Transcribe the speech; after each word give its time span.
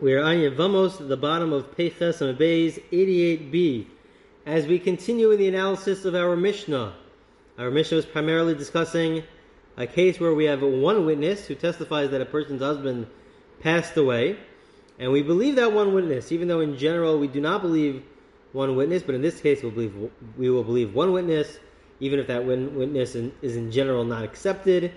We 0.00 0.12
are 0.14 0.22
on 0.22 0.38
Yevamos 0.38 1.00
at 1.00 1.08
the 1.08 1.16
bottom 1.16 1.52
of 1.52 1.76
Peches 1.76 2.20
and 2.20 2.36
Beis 2.36 2.82
88b. 2.90 3.86
As 4.44 4.66
we 4.66 4.80
continue 4.80 5.30
in 5.30 5.38
the 5.38 5.46
analysis 5.46 6.04
of 6.04 6.16
our 6.16 6.34
Mishnah, 6.34 6.94
our 7.58 7.70
Mishnah 7.70 7.98
is 7.98 8.04
primarily 8.04 8.56
discussing 8.56 9.22
a 9.76 9.86
case 9.86 10.18
where 10.18 10.34
we 10.34 10.46
have 10.46 10.62
one 10.62 11.06
witness 11.06 11.46
who 11.46 11.54
testifies 11.54 12.10
that 12.10 12.20
a 12.20 12.26
person's 12.26 12.60
husband 12.60 13.06
passed 13.60 13.96
away, 13.96 14.36
and 14.98 15.12
we 15.12 15.22
believe 15.22 15.54
that 15.56 15.72
one 15.72 15.94
witness, 15.94 16.32
even 16.32 16.48
though 16.48 16.60
in 16.60 16.76
general 16.76 17.20
we 17.20 17.28
do 17.28 17.40
not 17.40 17.62
believe 17.62 18.02
one 18.50 18.74
witness, 18.74 19.04
but 19.04 19.14
in 19.14 19.22
this 19.22 19.40
case 19.40 19.62
we'll 19.62 19.70
believe, 19.70 19.94
we 20.36 20.50
will 20.50 20.64
believe 20.64 20.92
one 20.92 21.12
witness, 21.12 21.60
even 22.00 22.18
if 22.18 22.26
that 22.26 22.44
witness 22.44 23.14
is 23.14 23.56
in 23.56 23.70
general 23.70 24.04
not 24.04 24.24
accepted 24.24 24.90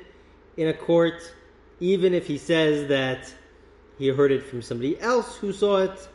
in 0.58 0.70
a 0.70 0.74
court, 0.74 1.22
even 1.80 2.16
if 2.16 2.26
he 2.26 2.40
says 2.40 2.88
that 2.88 3.32
he 3.98 4.10
heard 4.10 4.32
it 4.32 4.44
from 4.44 4.62
somebody 4.62 5.00
else 5.00 5.36
who 5.38 5.52
saw 5.52 5.78
it. 5.78 6.08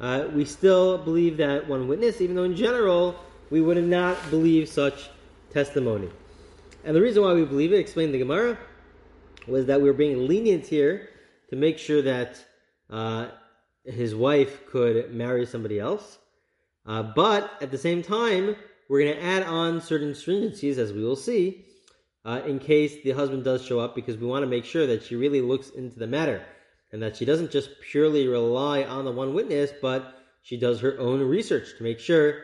Uh, 0.00 0.26
we 0.34 0.44
still 0.44 0.98
believe 0.98 1.36
that 1.38 1.66
one 1.68 1.88
witness, 1.88 2.20
even 2.20 2.36
though 2.36 2.44
in 2.44 2.56
general 2.56 3.16
we 3.50 3.60
would 3.60 3.82
not 3.82 4.18
believe 4.30 4.68
such 4.68 5.08
testimony. 5.50 6.08
And 6.84 6.94
the 6.94 7.00
reason 7.00 7.22
why 7.22 7.32
we 7.32 7.44
believe 7.44 7.72
it, 7.72 7.78
explained 7.78 8.12
the 8.12 8.18
Gemara, 8.18 8.58
was 9.46 9.66
that 9.66 9.80
we 9.80 9.88
were 9.88 9.96
being 9.96 10.26
lenient 10.26 10.66
here 10.66 11.08
to 11.50 11.56
make 11.56 11.78
sure 11.78 12.02
that 12.02 12.44
uh, 12.90 13.28
his 13.84 14.14
wife 14.14 14.66
could 14.66 15.14
marry 15.14 15.46
somebody 15.46 15.78
else. 15.78 16.18
Uh, 16.86 17.02
but 17.02 17.50
at 17.62 17.70
the 17.70 17.78
same 17.78 18.02
time, 18.02 18.56
we're 18.88 19.00
going 19.00 19.16
to 19.16 19.22
add 19.22 19.44
on 19.44 19.80
certain 19.80 20.12
stringencies, 20.12 20.76
as 20.76 20.92
we 20.92 21.02
will 21.02 21.16
see, 21.16 21.64
uh, 22.26 22.42
in 22.46 22.58
case 22.58 23.02
the 23.02 23.12
husband 23.12 23.44
does 23.44 23.64
show 23.64 23.80
up, 23.80 23.94
because 23.94 24.18
we 24.18 24.26
want 24.26 24.42
to 24.42 24.46
make 24.46 24.66
sure 24.66 24.86
that 24.86 25.02
she 25.02 25.16
really 25.16 25.40
looks 25.40 25.70
into 25.70 25.98
the 25.98 26.06
matter 26.06 26.42
and 26.94 27.02
that 27.02 27.16
she 27.16 27.24
doesn't 27.24 27.50
just 27.50 27.80
purely 27.80 28.28
rely 28.28 28.84
on 28.84 29.04
the 29.04 29.10
one 29.10 29.34
witness, 29.34 29.72
but 29.82 30.16
she 30.42 30.56
does 30.56 30.80
her 30.80 30.96
own 31.00 31.20
research 31.20 31.76
to 31.76 31.82
make 31.82 31.98
sure 31.98 32.42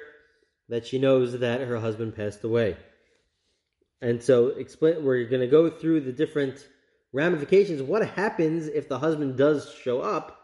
that 0.69 0.85
she 0.85 0.99
knows 0.99 1.39
that 1.39 1.61
her 1.61 1.79
husband 1.79 2.17
passed 2.17 2.43
away. 2.43 2.77
And 4.03 4.21
so, 4.21 4.49
explain, 4.49 5.05
we're 5.05 5.23
going 5.27 5.41
to 5.41 5.47
go 5.47 5.71
through 5.71 6.01
the 6.01 6.11
different 6.11 6.67
ramifications. 7.13 7.81
What 7.81 8.05
happens 8.05 8.67
if 8.67 8.89
the 8.89 8.99
husband 8.99 9.37
does 9.37 9.73
show 9.85 10.01
up? 10.01 10.37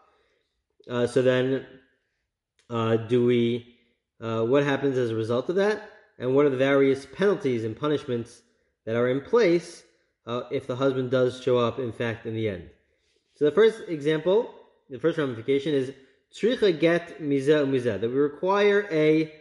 Uh, 0.89 1.05
so 1.05 1.21
then, 1.21 1.65
uh, 2.69 2.95
do 2.95 3.25
we? 3.25 3.75
Uh, 4.21 4.43
what 4.43 4.63
happens 4.63 4.97
as 4.97 5.11
a 5.11 5.15
result 5.15 5.49
of 5.49 5.57
that? 5.57 5.89
And 6.17 6.33
what 6.33 6.45
are 6.45 6.49
the 6.49 6.55
various 6.55 7.05
penalties 7.05 7.65
and 7.65 7.75
punishments 7.77 8.41
that 8.85 8.95
are 8.95 9.09
in 9.09 9.19
place 9.19 9.83
uh, 10.25 10.43
if 10.49 10.65
the 10.65 10.77
husband 10.77 11.11
does 11.11 11.41
show 11.43 11.57
up, 11.57 11.77
in 11.77 11.91
fact, 11.91 12.25
in 12.25 12.33
the 12.33 12.47
end? 12.47 12.69
So 13.37 13.45
the 13.45 13.51
first 13.51 13.83
example, 13.87 14.49
the 14.89 14.97
first 14.97 15.19
ramification 15.19 15.75
is 15.75 15.91
tricha 16.33 16.79
get 16.79 17.21
mizeh 17.21 17.63
umizeh, 17.63 18.01
that 18.01 18.09
we 18.09 18.15
require 18.15 18.87
a, 18.91 19.31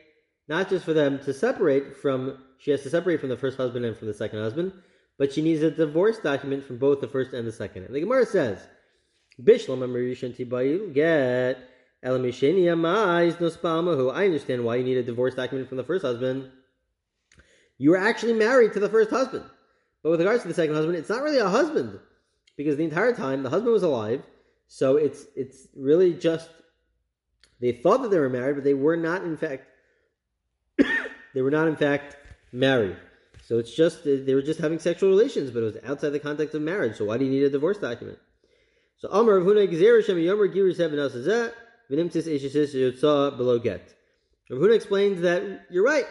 not 0.48 0.68
just 0.68 0.84
for 0.84 0.92
them 0.92 1.18
to 1.20 1.32
separate 1.32 1.96
from, 1.96 2.36
she 2.58 2.72
has 2.72 2.82
to 2.82 2.90
separate 2.90 3.20
from 3.20 3.30
the 3.30 3.38
first 3.38 3.56
husband 3.56 3.86
and 3.86 3.96
from 3.96 4.08
the 4.08 4.14
second 4.14 4.40
husband, 4.40 4.72
but 5.16 5.32
she 5.32 5.40
needs 5.40 5.62
a 5.62 5.70
divorce 5.70 6.18
document 6.18 6.62
from 6.62 6.76
both 6.76 7.00
the 7.00 7.08
first 7.08 7.32
and 7.32 7.48
the 7.48 7.52
second. 7.52 7.84
And 7.84 7.94
the 7.94 8.00
Gemara 8.00 8.26
says, 8.26 8.58
Bishlam 9.42 9.80
Tibayu 9.80 10.92
get. 10.92 11.58
I 12.04 12.08
understand 12.10 12.56
why 14.64 14.76
you 14.76 14.84
need 14.84 14.98
a 14.98 15.02
divorce 15.02 15.34
document 15.34 15.68
from 15.68 15.78
the 15.78 15.84
first 15.84 16.04
husband. 16.04 16.50
You 17.78 17.90
were 17.90 17.96
actually 17.96 18.34
married 18.34 18.74
to 18.74 18.80
the 18.80 18.90
first 18.90 19.08
husband. 19.08 19.44
But 20.02 20.10
with 20.10 20.20
regards 20.20 20.42
to 20.42 20.48
the 20.48 20.54
second 20.54 20.74
husband, 20.74 20.98
it's 20.98 21.08
not 21.08 21.22
really 21.22 21.38
a 21.38 21.48
husband 21.48 21.98
because 22.56 22.76
the 22.76 22.84
entire 22.84 23.12
time 23.12 23.42
the 23.42 23.50
husband 23.50 23.72
was 23.72 23.82
alive. 23.82 24.22
So 24.68 24.96
it's 24.96 25.26
it's 25.36 25.68
really 25.76 26.12
just 26.14 26.48
they 27.60 27.72
thought 27.72 28.02
that 28.02 28.10
they 28.10 28.18
were 28.18 28.28
married, 28.28 28.56
but 28.56 28.64
they 28.64 28.74
were 28.74 28.96
not 28.96 29.22
in 29.24 29.36
fact 29.36 29.66
they 31.34 31.42
were 31.42 31.50
not 31.50 31.68
in 31.68 31.76
fact 31.76 32.16
married. 32.52 32.96
So 33.42 33.58
it's 33.58 33.74
just 33.74 34.04
they 34.04 34.34
were 34.34 34.42
just 34.42 34.60
having 34.60 34.78
sexual 34.78 35.10
relations, 35.10 35.50
but 35.50 35.62
it 35.62 35.66
was 35.66 35.76
outside 35.84 36.10
the 36.10 36.18
context 36.18 36.54
of 36.54 36.62
marriage. 36.62 36.96
So 36.96 37.04
why 37.04 37.18
do 37.18 37.24
you 37.24 37.30
need 37.30 37.44
a 37.44 37.50
divorce 37.50 37.78
document? 37.78 38.18
So 38.98 39.08
Amar 39.10 39.40
Huna 39.40 39.68
Gzerushem 39.68 40.16
Yomer 40.16 40.50
below 43.36 43.58
get. 43.58 43.94
Huna 44.50 44.74
explains 44.74 45.20
that 45.20 45.66
you're 45.70 45.84
right. 45.84 46.06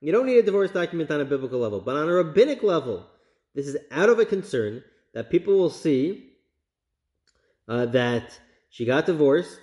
You 0.00 0.12
don't 0.12 0.26
need 0.26 0.38
a 0.38 0.42
divorce 0.42 0.70
document 0.70 1.10
on 1.10 1.20
a 1.20 1.24
biblical 1.24 1.58
level, 1.58 1.80
but 1.80 1.96
on 1.96 2.08
a 2.08 2.12
rabbinic 2.12 2.62
level, 2.62 3.06
this 3.54 3.66
is 3.66 3.76
out 3.90 4.10
of 4.10 4.18
a 4.18 4.26
concern 4.26 4.82
that 5.14 5.30
people 5.30 5.56
will 5.56 5.70
see 5.70 6.30
uh, 7.68 7.86
that 7.86 8.38
she 8.68 8.84
got 8.84 9.06
divorced 9.06 9.60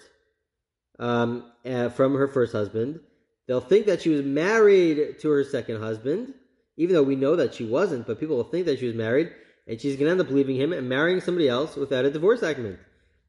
um, 0.98 1.52
uh, 1.66 1.90
from 1.90 2.16
her 2.16 2.28
first 2.28 2.54
husband. 2.54 3.00
They'll 3.48 3.60
think 3.60 3.86
that 3.88 4.02
she 4.02 4.10
was 4.10 4.24
married 4.24 5.20
to 5.20 5.30
her 5.30 5.44
second 5.44 5.82
husband, 5.82 6.34
even 6.78 6.96
though 6.96 7.04
we 7.04 7.16
know 7.16 7.36
that 7.36 7.54
she 7.54 7.66
wasn't, 7.66 8.08
but 8.08 8.20
people 8.20 8.38
will 8.38 8.46
think 8.46 8.66
that 8.66 8.80
she 8.80 8.88
was 8.88 8.96
married, 8.96 9.32
and 9.68 9.80
she's 9.80 9.96
going 9.96 10.06
to 10.06 10.12
end 10.12 10.22
up 10.22 10.30
leaving 10.30 10.56
him 10.56 10.72
and 10.72 10.88
marrying 10.88 11.20
somebody 11.20 11.50
else 11.50 11.76
without 11.76 12.06
a 12.06 12.12
divorce 12.12 12.42
document. 12.42 12.80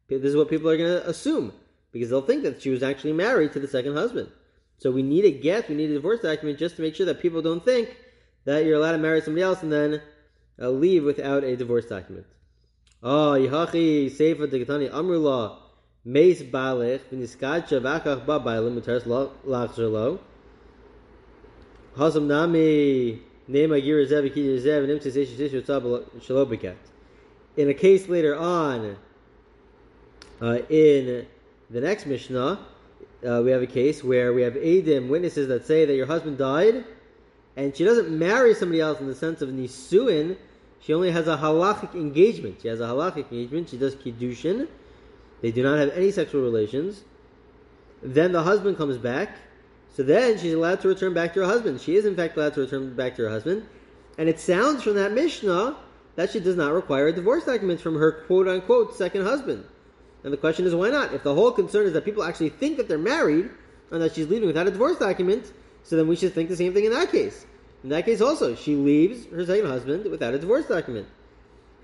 This 0.08 0.22
is 0.22 0.36
what 0.36 0.50
people 0.50 0.70
are 0.70 0.76
going 0.76 1.02
to 1.02 1.08
assume, 1.08 1.52
because 1.90 2.10
they'll 2.10 2.20
think 2.20 2.44
that 2.44 2.62
she 2.62 2.70
was 2.70 2.82
actually 2.82 3.14
married 3.14 3.52
to 3.52 3.60
the 3.60 3.66
second 3.66 3.96
husband. 3.96 4.30
So 4.78 4.90
we 4.90 5.02
need 5.02 5.24
a 5.24 5.30
get, 5.30 5.68
we 5.68 5.74
need 5.74 5.90
a 5.90 5.94
divorce 5.94 6.20
document 6.20 6.58
just 6.58 6.76
to 6.76 6.82
make 6.82 6.94
sure 6.94 7.06
that 7.06 7.20
people 7.20 7.42
don't 7.42 7.64
think 7.64 7.96
that 8.44 8.64
you're 8.64 8.76
allowed 8.76 8.92
to 8.92 8.98
marry 8.98 9.20
somebody 9.20 9.42
else 9.42 9.62
and 9.62 9.72
then 9.72 10.02
leave 10.70 11.04
without 11.04 11.44
a 11.44 11.56
divorce 11.56 11.86
document. 11.86 12.26
Oh, 13.02 13.32
Degatani 13.32 14.90
Amrullah 14.90 15.56
Balech 16.06 17.00
Mutaris 17.10 19.30
Lachzer 19.46 19.90
Lo 19.90 20.20
Hasam 21.96 22.26
Nami 22.26 23.22
Shalobikat 26.20 26.76
In 27.56 27.68
a 27.68 27.74
case 27.74 28.08
later 28.08 28.36
on, 28.36 28.96
uh, 30.40 30.58
in 30.68 31.26
the 31.70 31.80
next 31.80 32.06
Mishnah, 32.06 32.58
uh, 33.26 33.42
we 33.44 33.50
have 33.50 33.62
a 33.62 33.66
case 33.66 34.02
where 34.02 34.32
we 34.32 34.42
have 34.42 34.54
Adim, 34.54 35.08
witnesses 35.08 35.48
that 35.48 35.66
say 35.66 35.84
that 35.84 35.94
your 35.94 36.06
husband 36.06 36.38
died, 36.38 36.84
and 37.56 37.76
she 37.76 37.84
doesn't 37.84 38.10
marry 38.10 38.54
somebody 38.54 38.80
else 38.80 39.00
in 39.00 39.06
the 39.06 39.14
sense 39.14 39.42
of 39.42 39.50
nisuin. 39.50 40.36
She 40.84 40.92
only 40.92 41.12
has 41.12 41.28
a 41.28 41.36
halachic 41.36 41.94
engagement. 41.94 42.60
She 42.60 42.68
has 42.68 42.80
a 42.80 42.86
halachic 42.86 43.30
engagement. 43.30 43.68
She 43.68 43.78
does 43.78 43.94
kiddushin. 43.94 44.68
They 45.40 45.52
do 45.52 45.62
not 45.62 45.78
have 45.78 45.90
any 45.90 46.10
sexual 46.10 46.42
relations. 46.42 47.04
Then 48.02 48.32
the 48.32 48.42
husband 48.42 48.76
comes 48.76 48.98
back. 48.98 49.36
So 49.94 50.02
then 50.02 50.38
she's 50.38 50.54
allowed 50.54 50.80
to 50.80 50.88
return 50.88 51.14
back 51.14 51.34
to 51.34 51.40
her 51.40 51.46
husband. 51.46 51.80
She 51.80 51.96
is 51.96 52.04
in 52.04 52.16
fact 52.16 52.36
allowed 52.36 52.54
to 52.54 52.60
return 52.62 52.94
back 52.94 53.14
to 53.16 53.22
her 53.22 53.28
husband. 53.28 53.66
And 54.18 54.28
it 54.28 54.40
sounds 54.40 54.82
from 54.82 54.94
that 54.94 55.12
Mishnah 55.12 55.76
that 56.16 56.30
she 56.30 56.40
does 56.40 56.56
not 56.56 56.72
require 56.72 57.08
a 57.08 57.12
divorce 57.12 57.44
document 57.44 57.80
from 57.80 57.96
her 57.96 58.12
quote 58.26 58.48
unquote 58.48 58.96
second 58.96 59.22
husband. 59.22 59.64
And 60.24 60.32
the 60.32 60.36
question 60.36 60.66
is 60.66 60.74
why 60.74 60.90
not? 60.90 61.12
If 61.12 61.22
the 61.22 61.34
whole 61.34 61.52
concern 61.52 61.86
is 61.86 61.92
that 61.92 62.04
people 62.04 62.24
actually 62.24 62.50
think 62.50 62.76
that 62.78 62.88
they're 62.88 62.98
married 62.98 63.50
and 63.90 64.02
that 64.02 64.14
she's 64.14 64.28
leaving 64.28 64.46
without 64.46 64.66
a 64.66 64.70
divorce 64.70 64.98
document, 64.98 65.52
so 65.84 65.96
then 65.96 66.08
we 66.08 66.16
should 66.16 66.32
think 66.32 66.48
the 66.48 66.56
same 66.56 66.72
thing 66.74 66.84
in 66.84 66.92
that 66.92 67.10
case. 67.10 67.46
In 67.82 67.90
that 67.90 68.04
case 68.04 68.20
also, 68.20 68.54
she 68.54 68.76
leaves 68.76 69.26
her 69.26 69.44
second 69.44 69.66
husband 69.66 70.10
without 70.10 70.34
a 70.34 70.38
divorce 70.38 70.66
document. 70.66 71.06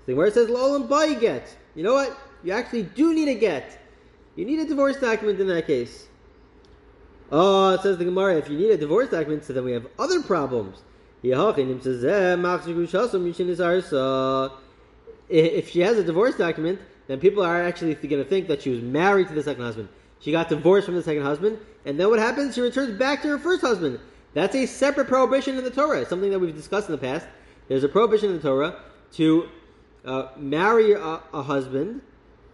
The 0.05 0.13
Gemara 0.13 0.31
says, 0.31 0.47
Lolam 0.49 0.87
buy 0.87 1.13
get. 1.13 1.55
You 1.75 1.83
know 1.83 1.93
what? 1.93 2.17
You 2.43 2.53
actually 2.53 2.83
do 2.83 3.13
need 3.13 3.27
a 3.27 3.35
get. 3.35 3.77
You 4.35 4.45
need 4.45 4.59
a 4.59 4.65
divorce 4.65 4.97
document 4.97 5.39
in 5.39 5.47
that 5.47 5.67
case. 5.67 6.07
Oh, 7.31 7.73
it 7.73 7.81
says 7.81 7.97
the 7.97 8.05
Gemara, 8.05 8.37
if 8.37 8.49
you 8.49 8.57
need 8.57 8.71
a 8.71 8.77
divorce 8.77 9.09
document, 9.09 9.43
so 9.43 9.53
then 9.53 9.63
we 9.63 9.73
have 9.73 9.85
other 9.99 10.23
problems. 10.23 10.77
Eh, 11.23 11.29
if 15.29 15.69
she 15.69 15.81
has 15.81 15.97
a 15.97 16.03
divorce 16.03 16.35
document, 16.37 16.79
then 17.07 17.19
people 17.19 17.43
are 17.43 17.61
actually 17.61 17.93
going 17.93 18.23
to 18.23 18.29
think 18.29 18.47
that 18.47 18.61
she 18.61 18.69
was 18.69 18.81
married 18.81 19.27
to 19.27 19.33
the 19.33 19.43
second 19.43 19.63
husband. 19.63 19.89
She 20.21 20.31
got 20.31 20.49
divorced 20.49 20.85
from 20.85 20.95
the 20.95 21.03
second 21.03 21.23
husband, 21.23 21.59
and 21.85 21.99
then 21.99 22.09
what 22.09 22.19
happens? 22.19 22.55
She 22.55 22.61
returns 22.61 22.97
back 22.97 23.21
to 23.21 23.27
her 23.27 23.37
first 23.37 23.61
husband. 23.61 23.99
That's 24.33 24.55
a 24.55 24.65
separate 24.65 25.07
prohibition 25.07 25.57
in 25.57 25.63
the 25.63 25.71
Torah. 25.71 26.05
Something 26.05 26.31
that 26.31 26.39
we've 26.39 26.55
discussed 26.55 26.87
in 26.87 26.93
the 26.93 27.01
past. 27.01 27.25
There's 27.67 27.83
a 27.83 27.89
prohibition 27.89 28.29
in 28.29 28.35
the 28.35 28.41
Torah 28.41 28.79
to 29.13 29.49
uh, 30.05 30.27
marry 30.37 30.93
a, 30.93 31.19
a, 31.33 31.41
husband, 31.41 32.01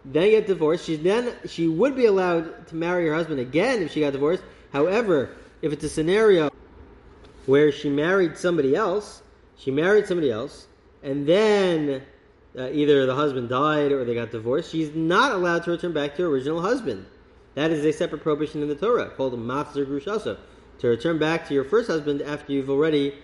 then 0.04 0.30
get 0.30 0.46
divorced. 0.46 0.86
She 0.86 0.96
then 0.96 1.32
she 1.46 1.68
would 1.68 1.94
be 1.94 2.06
allowed 2.06 2.66
to 2.68 2.76
marry 2.76 3.06
her 3.08 3.14
husband 3.14 3.40
again 3.40 3.82
if 3.82 3.92
she 3.92 4.00
got 4.00 4.12
divorced. 4.12 4.42
However, 4.72 5.30
if 5.62 5.72
it's 5.72 5.84
a 5.84 5.88
scenario 5.88 6.50
where 7.46 7.70
she 7.72 7.88
married 7.88 8.36
somebody 8.36 8.74
else, 8.74 9.22
she 9.56 9.70
married 9.70 10.06
somebody 10.06 10.30
else, 10.30 10.66
and 11.02 11.26
then 11.26 12.02
uh, 12.58 12.70
either 12.70 13.06
the 13.06 13.14
husband 13.14 13.48
died 13.48 13.92
or 13.92 14.04
they 14.04 14.14
got 14.14 14.30
divorced, 14.30 14.70
she's 14.70 14.94
not 14.94 15.32
allowed 15.32 15.64
to 15.64 15.70
return 15.70 15.92
back 15.92 16.16
to 16.16 16.22
her 16.22 16.28
original 16.28 16.60
husband. 16.60 17.06
That 17.54 17.70
is 17.70 17.84
a 17.84 17.92
separate 17.92 18.22
prohibition 18.22 18.62
in 18.62 18.68
the 18.68 18.74
Torah 18.74 19.10
called 19.10 19.34
a 19.34 19.38
machzer 19.38 19.86
grushasa. 19.86 20.38
To 20.78 20.88
return 20.88 21.18
back 21.18 21.48
to 21.48 21.54
your 21.54 21.64
first 21.64 21.88
husband 21.88 22.22
after 22.22 22.52
you've 22.52 22.70
already 22.70 23.14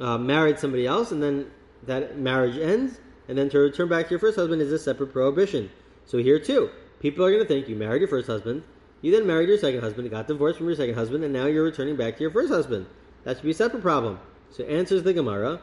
uh, 0.00 0.18
married 0.18 0.58
somebody 0.58 0.86
else, 0.86 1.12
and 1.12 1.22
then 1.22 1.50
that 1.84 2.18
marriage 2.18 2.56
ends, 2.58 2.98
and 3.28 3.38
then 3.38 3.48
to 3.50 3.58
return 3.58 3.88
back 3.88 4.06
to 4.06 4.10
your 4.10 4.18
first 4.18 4.36
husband 4.36 4.60
is 4.62 4.72
a 4.72 4.78
separate 4.78 5.12
prohibition. 5.12 5.70
So 6.06 6.18
here 6.18 6.38
too, 6.38 6.70
people 7.00 7.24
are 7.24 7.30
going 7.30 7.42
to 7.42 7.48
think 7.48 7.68
you 7.68 7.76
married 7.76 8.00
your 8.00 8.08
first 8.08 8.26
husband, 8.26 8.62
you 9.00 9.12
then 9.12 9.26
married 9.26 9.48
your 9.48 9.58
second 9.58 9.80
husband, 9.80 10.10
got 10.10 10.26
divorced 10.26 10.58
from 10.58 10.66
your 10.66 10.76
second 10.76 10.94
husband, 10.94 11.24
and 11.24 11.32
now 11.32 11.46
you're 11.46 11.64
returning 11.64 11.96
back 11.96 12.16
to 12.16 12.22
your 12.22 12.30
first 12.30 12.50
husband. 12.50 12.86
That 13.24 13.36
should 13.36 13.44
be 13.44 13.50
a 13.50 13.54
separate 13.54 13.82
problem. 13.82 14.18
So 14.50 14.64
answers 14.64 15.02
the 15.02 15.12
Gemara, 15.12 15.60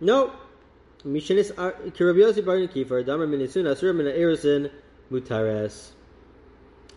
no. 0.00 0.32
Mutares. 5.12 5.90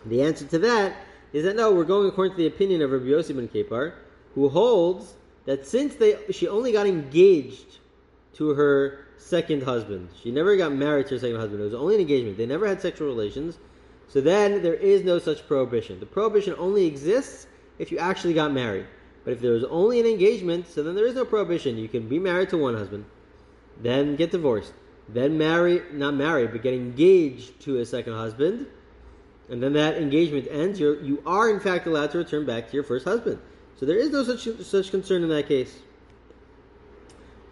The 0.06 0.22
answer 0.22 0.46
to 0.46 0.58
that 0.60 0.96
is 1.32 1.44
that 1.44 1.56
no, 1.56 1.72
we're 1.72 1.84
going 1.84 2.08
according 2.08 2.32
to 2.32 2.38
the 2.38 2.46
opinion 2.46 2.82
of 2.82 2.90
Rabbi 2.90 3.06
Yossi 3.06 3.34
ben 3.34 3.48
Kepar, 3.48 3.94
who 4.34 4.48
holds 4.48 5.14
that 5.44 5.66
since 5.66 5.94
they 5.94 6.16
she 6.30 6.48
only 6.48 6.72
got 6.72 6.86
engaged 6.86 7.78
to 8.34 8.50
her 8.50 9.06
second 9.16 9.62
husband, 9.62 10.08
she 10.22 10.30
never 10.30 10.56
got 10.56 10.72
married 10.72 11.06
to 11.08 11.14
her 11.14 11.20
second 11.20 11.36
husband. 11.36 11.60
It 11.60 11.64
was 11.64 11.74
only 11.74 11.96
an 11.96 12.00
engagement. 12.00 12.36
They 12.36 12.46
never 12.46 12.66
had 12.66 12.80
sexual 12.80 13.08
relations. 13.08 13.58
So 14.08 14.20
then 14.20 14.62
there 14.62 14.74
is 14.74 15.04
no 15.04 15.18
such 15.18 15.46
prohibition. 15.46 16.00
The 16.00 16.06
prohibition 16.06 16.54
only 16.58 16.86
exists 16.86 17.46
if 17.78 17.92
you 17.92 17.98
actually 17.98 18.34
got 18.34 18.52
married. 18.52 18.86
But 19.24 19.34
if 19.34 19.40
there 19.40 19.52
was 19.52 19.64
only 19.64 20.00
an 20.00 20.06
engagement, 20.06 20.66
so 20.66 20.82
then 20.82 20.94
there 20.94 21.06
is 21.06 21.14
no 21.14 21.24
prohibition. 21.24 21.76
You 21.76 21.88
can 21.88 22.08
be 22.08 22.18
married 22.18 22.48
to 22.50 22.56
one 22.56 22.74
husband, 22.74 23.04
then 23.82 24.16
get 24.16 24.30
divorced, 24.30 24.72
then 25.08 25.36
marry, 25.36 25.82
not 25.92 26.14
marry, 26.14 26.46
but 26.46 26.62
get 26.62 26.72
engaged 26.72 27.60
to 27.60 27.78
a 27.78 27.84
second 27.84 28.14
husband, 28.14 28.66
and 29.50 29.62
then 29.62 29.72
that 29.74 29.96
engagement 29.96 30.46
ends. 30.50 30.78
You're, 30.78 31.00
you 31.02 31.22
are 31.26 31.50
in 31.50 31.60
fact 31.60 31.86
allowed 31.86 32.10
to 32.12 32.18
return 32.18 32.44
back 32.44 32.68
to 32.68 32.74
your 32.74 32.84
first 32.84 33.04
husband. 33.04 33.38
So 33.78 33.86
there 33.86 33.96
is 33.96 34.10
no 34.10 34.24
such 34.24 34.48
such 34.62 34.90
concern 34.90 35.22
in 35.22 35.28
that 35.28 35.46
case. 35.46 35.78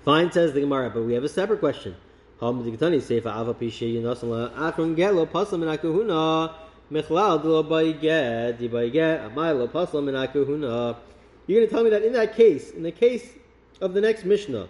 Fine, 0.05 0.31
says 0.31 0.53
the 0.53 0.61
Gemara, 0.61 0.91
but 0.91 1.03
we 1.03 1.15
have 1.15 1.25
a 1.25 1.29
separate 1.29 1.59
question. 1.59 1.97
You're 2.41 2.53
going 2.53 2.65
to 2.65 2.77
tell 2.77 2.91
me 11.85 11.91
that 11.91 12.03
in 12.05 12.13
that 12.13 12.37
case, 12.37 12.71
in 12.71 12.83
the 12.83 12.93
case 12.93 13.33
of 13.81 13.95
the 13.95 14.01
next 14.01 14.25
Mishnah, 14.25 14.69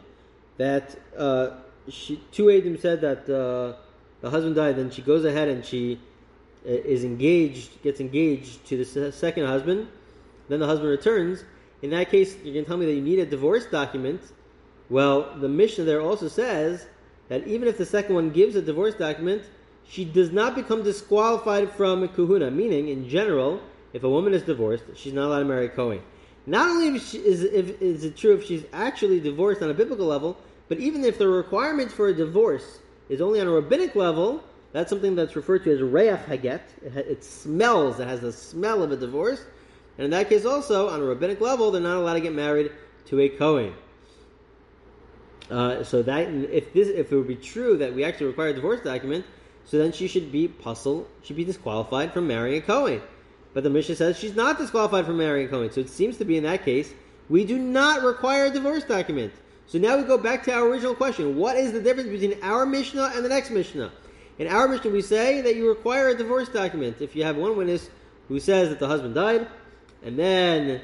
that 0.59 0.97
uh, 1.19 1.51
she, 1.89 2.21
two 2.33 2.45
Adim 2.45 2.81
said 2.81 3.01
that 3.01 3.29
uh, 3.29 3.77
the 4.21 4.31
husband 4.31 4.55
died, 4.55 4.77
then 4.77 4.91
she 4.91 5.03
goes 5.03 5.25
ahead 5.25 5.49
and 5.49 5.65
she 5.65 6.01
Uh, 6.67 6.71
is 6.71 7.05
engaged, 7.05 7.81
gets 7.83 8.01
engaged 8.01 8.67
to 8.67 8.77
the 8.77 9.13
second 9.13 9.47
husband, 9.47 9.87
then 10.49 10.59
the 10.59 10.67
husband 10.67 10.91
returns. 10.91 11.45
In 11.83 11.91
that 11.91 12.11
case, 12.11 12.35
you're 12.43 12.55
going 12.55 12.65
to 12.65 12.69
tell 12.69 12.77
me 12.77 12.87
that 12.87 12.95
you 12.95 13.03
need 13.03 13.21
a 13.21 13.27
divorce 13.27 13.67
document. 13.67 14.21
Well, 14.91 15.37
the 15.39 15.49
Mishnah 15.49 15.85
there 15.85 16.01
also 16.01 16.27
says 16.27 16.87
that 17.29 17.47
even 17.47 17.69
if 17.69 17.79
the 17.79 17.87
second 17.87 18.17
one 18.17 18.31
gives 18.31 18.57
a 18.57 18.63
divorce 18.63 18.95
document, 18.95 19.43
she 19.89 20.05
does 20.05 20.33
not 20.33 20.57
become 20.57 20.83
disqualified 20.83 21.71
from 21.71 22.09
kehuna. 22.09 22.53
Meaning, 22.53 22.89
in 22.89 23.09
general, 23.09 23.61
if 23.93 24.03
a 24.03 24.11
woman 24.11 24.35
is 24.35 24.43
divorced, 24.43 24.85
she's 24.97 25.13
not 25.13 25.27
allowed 25.27 25.41
to 25.41 25.45
marry 25.45 25.67
a 25.67 25.69
Kohen. 25.69 26.03
Not 26.47 26.69
only 26.69 26.97
is, 26.99 27.15
if, 27.15 27.81
is 27.81 28.05
it 28.05 28.17
true 28.17 28.35
if 28.35 28.45
she's 28.45 28.65
actually 28.73 29.21
divorced 29.21 29.63
on 29.63 29.71
a 29.71 29.75
biblical 29.75 30.07
level, 30.07 30.37
but 30.69 30.79
even 30.79 31.05
if 31.05 31.17
the 31.17 31.29
requirement 31.29 31.93
for 31.93 32.09
a 32.09 32.15
divorce 32.15 32.81
is 33.09 33.21
only 33.21 33.41
on 33.41 33.47
a 33.47 33.53
rabbinic 33.53 33.95
level, 33.95 34.43
that's 34.77 34.91
something 34.91 35.15
that's 35.15 35.35
referred 35.35 35.65
to 35.65 35.73
as 35.73 35.81
reiach 35.81 36.23
haget. 36.27 36.61
It, 36.85 36.97
it 36.97 37.25
smells, 37.25 37.99
it 37.99 38.07
has 38.07 38.21
the 38.21 38.31
smell 38.31 38.83
of 38.83 38.93
a 38.93 38.97
divorce. 38.97 39.41
And 39.97 40.05
in 40.05 40.11
that 40.11 40.29
case 40.29 40.45
also, 40.45 40.91
on 40.91 41.01
a 41.01 41.05
rabbinic 41.05 41.41
level, 41.41 41.71
they're 41.71 41.81
not 41.81 41.97
allowed 41.97 42.15
to 42.15 42.21
get 42.21 42.35
married 42.35 42.71
to 43.07 43.21
a 43.21 43.31
Kohen. 43.31 43.73
Uh, 45.51 45.83
so 45.83 46.03
that 46.03 46.29
if 46.29 46.75
this 46.75 46.89
if 46.89 47.11
it 47.11 47.17
would 47.17 47.27
be 47.27 47.37
true 47.37 47.79
that 47.79 47.95
we 47.95 48.05
actually 48.05 48.27
require 48.27 48.49
a 48.49 48.53
divorce 48.53 48.83
document, 48.83 49.25
so 49.65 49.79
then 49.79 49.93
she 49.93 50.09
should 50.09 50.31
be 50.31 50.47
puzzled, 50.47 51.09
should 51.23 51.37
be 51.37 51.45
disqualified 51.45 52.13
from 52.13 52.27
marrying 52.27 52.63
a 52.63 52.67
Kohen. 52.67 53.01
But 53.55 53.63
the 53.63 53.71
Mishnah 53.71 53.97
says 53.97 54.19
she's 54.19 54.37
not 54.37 54.59
disqualified 54.59 55.07
from 55.07 55.17
marrying 55.17 55.47
a 55.47 55.51
Kohen. 55.51 55.71
So 55.71 55.81
it 55.81 55.89
seems 55.89 56.19
to 56.19 56.27
be 56.27 56.37
in 56.37 56.43
that 56.43 56.67
case, 56.67 56.93
we 57.31 57.47
do 57.47 57.59
not 57.59 58.03
require 58.03 58.47
a 58.47 58.51
divorce 58.51 58.85
document. 58.85 59.33
So 59.69 59.79
now 59.79 59.97
we 59.97 60.03
go 60.03 60.19
back 60.19 60.43
to 60.45 60.53
our 60.53 60.69
original 60.69 60.95
question. 60.95 61.37
What 61.37 61.57
is 61.57 61.73
the 61.73 61.81
difference 61.81 62.11
between 62.11 62.39
our 62.43 62.67
Mishnah 62.67 63.13
and 63.15 63.25
the 63.25 63.31
next 63.31 63.51
Mishnah? 63.51 63.91
In 64.39 64.49
our 64.49 64.69
Mishnah, 64.69 64.91
we 64.91 65.03
say 65.03 65.41
that 65.41 65.57
you 65.57 65.69
require 65.69 66.09
a 66.09 66.17
divorce 66.17 66.49
document. 66.49 67.01
If 67.01 67.17
you 67.17 67.25
have 67.25 67.37
one 67.37 67.57
witness 67.57 67.89
who 68.29 68.39
says 68.39 68.69
that 68.69 68.79
the 68.79 68.87
husband 68.87 69.15
died, 69.15 69.49
and 70.03 70.19
then 70.19 70.83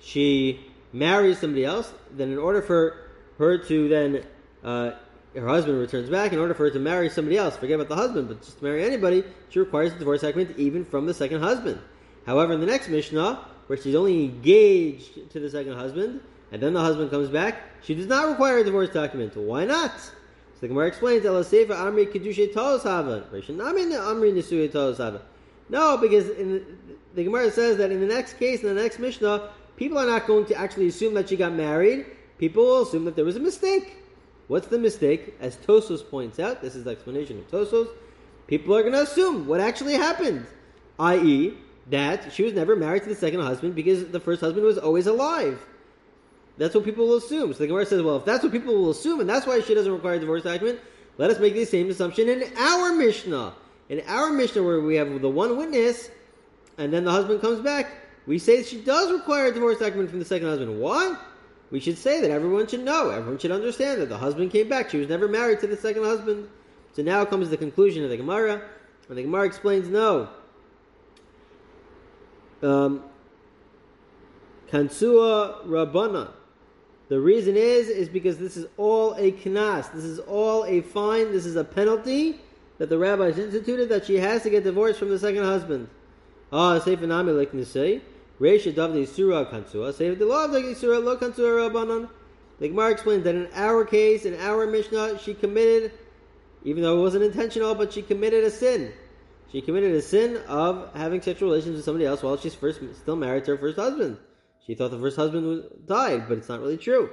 she 0.00 0.66
marries 0.92 1.38
somebody 1.38 1.64
else, 1.64 1.92
then 2.10 2.30
in 2.30 2.38
order 2.38 2.60
for 2.60 2.96
her 3.38 3.56
to 3.56 3.88
then, 3.88 4.24
uh, 4.62 4.92
her 5.34 5.48
husband 5.48 5.78
returns 5.78 6.10
back, 6.10 6.32
in 6.32 6.38
order 6.38 6.52
for 6.52 6.64
her 6.64 6.70
to 6.70 6.78
marry 6.78 7.08
somebody 7.08 7.38
else, 7.38 7.56
forget 7.56 7.76
about 7.76 7.88
the 7.88 7.96
husband, 7.96 8.28
but 8.28 8.42
just 8.42 8.58
to 8.58 8.64
marry 8.64 8.84
anybody, 8.84 9.24
she 9.48 9.58
requires 9.58 9.92
a 9.92 9.98
divorce 9.98 10.20
document 10.20 10.58
even 10.58 10.84
from 10.84 11.06
the 11.06 11.14
second 11.14 11.40
husband. 11.40 11.80
However, 12.26 12.52
in 12.52 12.60
the 12.60 12.66
next 12.66 12.88
Mishnah, 12.88 13.46
where 13.68 13.78
she's 13.78 13.94
only 13.94 14.24
engaged 14.24 15.30
to 15.30 15.40
the 15.40 15.48
second 15.48 15.74
husband, 15.74 16.20
and 16.50 16.62
then 16.62 16.74
the 16.74 16.80
husband 16.80 17.10
comes 17.10 17.30
back, 17.30 17.62
she 17.82 17.94
does 17.94 18.06
not 18.06 18.28
require 18.28 18.58
a 18.58 18.64
divorce 18.64 18.90
document. 18.90 19.34
Why 19.34 19.64
not? 19.64 19.92
The 20.62 20.68
Gemara 20.68 20.86
explains, 20.86 21.24
Amri 21.24 22.06
Kedusha 22.06 22.54
Tolos 22.54 22.84
Hava. 22.84 23.24
Kedushe 23.32 23.50
Amri 23.58 25.20
No, 25.68 25.96
because 25.96 26.26
the, 26.28 26.62
the 27.16 27.24
Gemara 27.24 27.50
says 27.50 27.78
that 27.78 27.90
in 27.90 27.98
the 27.98 28.06
next 28.06 28.34
case, 28.34 28.62
in 28.62 28.72
the 28.72 28.80
next 28.80 29.00
Mishnah, 29.00 29.50
people 29.76 29.98
are 29.98 30.06
not 30.06 30.28
going 30.28 30.46
to 30.46 30.54
actually 30.54 30.86
assume 30.86 31.14
that 31.14 31.30
she 31.30 31.36
got 31.36 31.52
married. 31.52 32.06
People 32.38 32.64
will 32.64 32.82
assume 32.82 33.04
that 33.06 33.16
there 33.16 33.24
was 33.24 33.34
a 33.34 33.40
mistake. 33.40 33.96
What's 34.46 34.68
the 34.68 34.78
mistake? 34.78 35.34
As 35.40 35.56
Tosfos 35.56 36.08
points 36.08 36.38
out, 36.38 36.62
this 36.62 36.76
is 36.76 36.84
the 36.84 36.90
explanation 36.90 37.40
of 37.40 37.50
Tosfos. 37.50 37.88
People 38.46 38.76
are 38.76 38.82
going 38.82 38.92
to 38.92 39.02
assume 39.02 39.48
what 39.48 39.58
actually 39.58 39.94
happened, 39.94 40.46
i.e., 41.00 41.54
that 41.90 42.32
she 42.32 42.44
was 42.44 42.52
never 42.52 42.76
married 42.76 43.02
to 43.02 43.08
the 43.08 43.16
second 43.16 43.40
husband 43.40 43.74
because 43.74 44.06
the 44.06 44.20
first 44.20 44.40
husband 44.40 44.64
was 44.64 44.78
always 44.78 45.08
alive. 45.08 45.60
That's 46.58 46.74
what 46.74 46.84
people 46.84 47.06
will 47.06 47.16
assume. 47.16 47.52
So 47.52 47.60
the 47.60 47.66
Gemara 47.66 47.86
says, 47.86 48.02
well, 48.02 48.16
if 48.16 48.24
that's 48.24 48.42
what 48.42 48.52
people 48.52 48.74
will 48.74 48.90
assume, 48.90 49.20
and 49.20 49.28
that's 49.28 49.46
why 49.46 49.60
she 49.60 49.74
doesn't 49.74 49.92
require 49.92 50.14
a 50.14 50.20
divorce 50.20 50.42
document, 50.42 50.80
let 51.18 51.30
us 51.30 51.38
make 51.38 51.54
the 51.54 51.64
same 51.64 51.90
assumption 51.90 52.28
in 52.28 52.44
our 52.56 52.92
Mishnah. 52.94 53.54
In 53.88 54.02
our 54.06 54.30
Mishnah, 54.30 54.62
where 54.62 54.80
we 54.80 54.96
have 54.96 55.20
the 55.20 55.28
one 55.28 55.56
witness, 55.56 56.10
and 56.78 56.92
then 56.92 57.04
the 57.04 57.10
husband 57.10 57.40
comes 57.40 57.60
back, 57.60 57.90
we 58.26 58.38
say 58.38 58.62
she 58.62 58.80
does 58.80 59.10
require 59.10 59.46
a 59.46 59.52
divorce 59.52 59.78
document 59.78 60.10
from 60.10 60.18
the 60.18 60.24
second 60.24 60.48
husband. 60.48 60.80
Why? 60.80 61.16
We 61.70 61.80
should 61.80 61.98
say 61.98 62.20
that 62.20 62.30
everyone 62.30 62.66
should 62.66 62.84
know, 62.84 63.10
everyone 63.10 63.38
should 63.38 63.50
understand 63.50 64.00
that 64.00 64.08
the 64.08 64.18
husband 64.18 64.52
came 64.52 64.68
back. 64.68 64.90
She 64.90 64.98
was 64.98 65.08
never 65.08 65.26
married 65.26 65.60
to 65.60 65.66
the 65.66 65.76
second 65.76 66.04
husband. 66.04 66.48
So 66.92 67.02
now 67.02 67.24
comes 67.24 67.48
the 67.48 67.56
conclusion 67.56 68.04
of 68.04 68.10
the 68.10 68.18
Gemara, 68.18 68.62
and 69.08 69.18
the 69.18 69.22
Gemara 69.22 69.46
explains 69.46 69.88
no. 69.88 70.28
Um, 72.62 73.02
Kansua 74.70 75.66
Rabbana. 75.66 76.30
The 77.12 77.20
reason 77.20 77.58
is, 77.58 77.90
is 77.90 78.08
because 78.08 78.38
this 78.38 78.56
is 78.56 78.66
all 78.78 79.12
a 79.16 79.32
knas. 79.32 79.92
This 79.92 80.04
is 80.04 80.18
all 80.20 80.64
a 80.64 80.80
fine. 80.80 81.30
This 81.30 81.44
is 81.44 81.56
a 81.56 81.62
penalty 81.62 82.40
that 82.78 82.88
the 82.88 82.96
rabbis 82.96 83.36
instituted 83.36 83.90
that 83.90 84.06
she 84.06 84.16
has 84.16 84.44
to 84.44 84.48
get 84.48 84.64
divorced 84.64 84.98
from 84.98 85.10
the 85.10 85.18
second 85.18 85.44
husband. 85.44 85.90
Ah, 86.50 86.78
Sefer 86.78 87.06
Nami 87.06 87.32
like 87.32 87.50
say, 87.66 88.00
Reisha 88.40 88.72
Davdi 88.72 89.06
Surah 89.06 89.44
Kansua, 89.44 89.92
Sefer 89.92 90.14
the 90.14 90.24
law 90.24 90.46
the 90.46 90.74
Surah 90.74 91.00
Lo 91.00 91.18
Kansua 91.18 91.70
Rabbanon. 91.70 92.08
The 92.60 92.68
Gemara 92.68 92.92
explains 92.92 93.24
that 93.24 93.34
in 93.34 93.48
our 93.52 93.84
case, 93.84 94.24
in 94.24 94.40
our 94.40 94.66
Mishnah, 94.66 95.18
she 95.18 95.34
committed, 95.34 95.92
even 96.64 96.82
though 96.82 96.96
it 96.96 97.02
wasn't 97.02 97.24
intentional, 97.24 97.74
but 97.74 97.92
she 97.92 98.00
committed 98.00 98.42
a 98.42 98.50
sin. 98.50 98.90
She 99.50 99.60
committed 99.60 99.92
a 99.92 100.00
sin 100.00 100.38
of 100.48 100.88
having 100.96 101.20
sexual 101.20 101.50
relations 101.50 101.76
with 101.76 101.84
somebody 101.84 102.06
else 102.06 102.22
while 102.22 102.38
she's 102.38 102.54
first 102.54 102.80
still 102.94 103.16
married 103.16 103.44
to 103.44 103.50
her 103.50 103.58
first 103.58 103.76
husband. 103.76 104.16
She 104.66 104.74
thought 104.74 104.90
the 104.90 104.98
first 104.98 105.16
husband 105.16 105.64
died, 105.86 106.28
but 106.28 106.38
it's 106.38 106.48
not 106.48 106.60
really 106.60 106.76
true. 106.76 107.10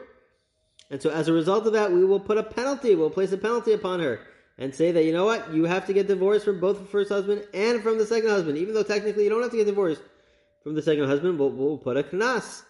And 0.92 1.02
so 1.02 1.10
as 1.10 1.28
a 1.28 1.34
result 1.34 1.66
of 1.68 1.74
that, 1.74 1.92
we 1.92 2.04
will 2.04 2.20
put 2.20 2.38
a 2.38 2.44
penalty, 2.44 2.96
we'll 2.96 3.10
place 3.10 3.32
a 3.32 3.38
penalty 3.38 3.74
upon 3.74 4.00
her 4.00 4.22
and 4.58 4.74
say 4.74 4.92
that, 4.92 5.04
you 5.04 5.14
know 5.14 5.26
what, 5.26 5.54
you 5.54 5.66
have 5.66 5.86
to 5.88 5.94
get 5.94 6.08
divorced 6.08 6.46
from 6.46 6.60
both 6.60 6.80
the 6.80 6.86
first 6.86 7.10
husband 7.10 7.44
and 7.54 7.82
from 7.82 7.98
the 7.98 8.06
second 8.06 8.30
husband. 8.30 8.58
Even 8.58 8.74
though 8.74 8.84
technically 8.84 9.24
you 9.24 9.30
don't 9.30 9.42
have 9.42 9.52
to 9.52 9.58
get 9.58 9.66
divorced 9.66 10.02
from 10.64 10.76
the 10.76 10.82
second 10.82 11.06
husband, 11.06 11.40
we'll, 11.40 11.52
we'll 11.52 11.78
put 11.78 11.98
a 11.98 12.04
knas 12.04 12.64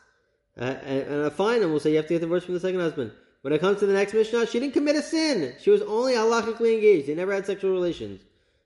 uh, 0.59 0.63
and 0.63 1.25
a 1.25 1.31
fine 1.31 1.61
and 1.61 1.71
we'll 1.71 1.79
say 1.79 1.91
you 1.91 1.97
have 1.97 2.07
to 2.07 2.13
get 2.13 2.21
divorced 2.21 2.45
from 2.45 2.53
the 2.55 2.59
second 2.59 2.79
husband. 2.79 3.11
When 3.41 3.53
it 3.53 3.61
comes 3.61 3.79
to 3.79 3.85
the 3.85 3.93
next 3.93 4.13
Mishnah, 4.13 4.47
she 4.47 4.59
didn't 4.59 4.73
commit 4.73 4.97
a 4.97 5.01
sin. 5.01 5.55
She 5.61 5.69
was 5.69 5.81
only 5.83 6.13
halachically 6.13 6.73
engaged. 6.73 7.07
They 7.07 7.15
never 7.15 7.33
had 7.33 7.45
sexual 7.45 7.71
relations. 7.71 8.21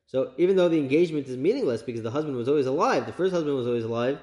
So 0.07 0.31
even 0.37 0.55
though 0.55 0.69
the 0.69 0.79
engagement 0.79 1.27
is 1.27 1.37
meaningless 1.37 1.83
because 1.83 2.01
the 2.01 2.11
husband 2.11 2.35
was 2.35 2.49
always 2.49 2.65
alive, 2.65 3.05
the 3.05 3.13
first 3.13 3.33
husband 3.33 3.55
was 3.55 3.67
always 3.67 3.83
alive, 3.83 4.19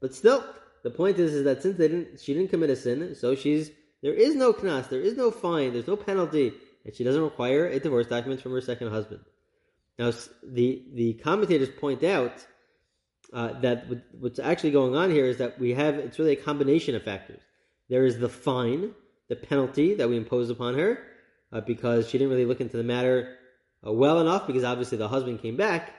but 0.00 0.14
still, 0.14 0.44
the 0.82 0.90
point 0.90 1.18
is, 1.18 1.32
is 1.32 1.44
that 1.44 1.62
since 1.62 1.76
they 1.78 1.88
didn't, 1.88 2.20
she 2.20 2.34
didn't 2.34 2.50
commit 2.50 2.70
a 2.70 2.76
sin, 2.76 3.14
so 3.14 3.34
she's 3.34 3.70
there 4.02 4.14
is 4.14 4.34
no 4.34 4.52
knas, 4.52 4.88
there 4.88 5.00
is 5.00 5.16
no 5.16 5.30
fine, 5.30 5.72
there's 5.72 5.86
no 5.86 5.96
penalty, 5.96 6.52
and 6.84 6.94
she 6.94 7.04
doesn't 7.04 7.22
require 7.22 7.66
a 7.66 7.78
divorce 7.78 8.06
document 8.06 8.40
from 8.40 8.52
her 8.52 8.60
second 8.60 8.88
husband. 8.90 9.20
Now, 9.98 10.12
the 10.42 10.82
the 10.94 11.14
commentators 11.14 11.68
point 11.68 12.02
out 12.02 12.46
uh, 13.32 13.60
that 13.60 13.86
what's 14.18 14.38
actually 14.38 14.70
going 14.70 14.96
on 14.96 15.10
here 15.10 15.26
is 15.26 15.36
that 15.38 15.58
we 15.58 15.74
have 15.74 15.94
it's 15.96 16.18
really 16.18 16.32
a 16.32 16.42
combination 16.42 16.94
of 16.94 17.02
factors. 17.02 17.42
There 17.88 18.04
is 18.06 18.18
the 18.18 18.28
fine, 18.28 18.94
the 19.28 19.36
penalty 19.36 19.94
that 19.94 20.08
we 20.08 20.16
impose 20.16 20.48
upon 20.48 20.78
her 20.78 20.98
uh, 21.52 21.60
because 21.60 22.08
she 22.08 22.18
didn't 22.18 22.30
really 22.30 22.46
look 22.46 22.60
into 22.60 22.76
the 22.76 22.84
matter 22.84 23.36
uh, 23.86 23.92
well 23.92 24.20
enough, 24.20 24.46
because 24.46 24.64
obviously 24.64 24.98
the 24.98 25.08
husband 25.08 25.42
came 25.42 25.56
back, 25.56 25.92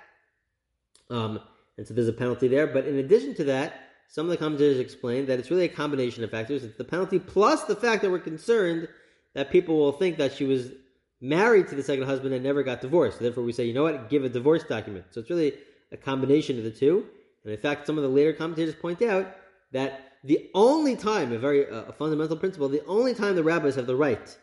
Um, 1.12 1.40
and 1.78 1.86
so 1.86 1.94
there's 1.94 2.08
a 2.08 2.14
penalty 2.14 2.48
there. 2.48 2.68
But 2.68 2.88
in 2.88 2.96
addition 2.98 3.36
to 3.36 3.44
that, 3.46 3.74
some 4.12 4.26
of 4.26 4.30
the 4.30 4.38
commentators 4.38 4.78
explain 4.78 5.28
that 5.28 5.40
it's 5.40 5.50
really 5.50 5.64
a 5.64 5.70
combination 5.70 6.22
of 6.26 6.32
factors. 6.32 6.66
It's 6.66 6.78
the 6.78 6.84
penalty 6.84 7.18
plus 7.18 7.64
the 7.64 7.78
fact 7.78 8.02
that 8.02 8.12
we're 8.12 8.20
concerned 8.20 8.90
that 9.36 9.52
people 9.52 9.78
will 9.78 9.94
think 9.94 10.18
that 10.18 10.34
she 10.34 10.44
was 10.44 10.70
married 11.22 11.70
to 11.70 11.76
the 11.76 11.84
second 11.84 12.04
husband 12.04 12.34
and 12.34 12.44
never 12.44 12.62
got 12.62 12.82
divorced. 12.82 13.20
So 13.20 13.24
therefore, 13.24 13.46
we 13.46 13.54
say, 13.54 13.64
you 13.64 13.74
know 13.74 13.84
what, 13.84 14.10
give 14.10 14.26
a 14.26 14.30
divorce 14.30 14.66
document. 14.66 15.06
So 15.12 15.22
it's 15.22 15.30
really 15.30 15.54
a 15.94 15.98
combination 15.98 16.58
of 16.58 16.66
the 16.66 16.72
two. 16.72 17.06
And 17.46 17.54
in 17.54 17.60
fact, 17.60 17.88
some 17.88 17.98
of 17.98 18.04
the 18.04 18.10
later 18.10 18.34
commentators 18.34 18.76
point 18.76 19.02
out 19.02 19.34
that 19.72 20.02
the 20.26 20.50
only 20.54 20.98
time, 20.98 21.32
a 21.32 21.40
very 21.40 21.66
uh, 21.70 21.84
a 21.84 21.94
fundamental 21.94 22.36
principle, 22.36 22.68
the 22.68 22.86
only 22.88 23.14
time 23.14 23.36
the 23.36 23.44
rabbis 23.44 23.76
have 23.76 23.88
the 23.88 23.96
right 23.96 24.38